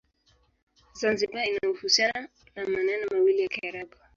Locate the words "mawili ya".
3.11-3.49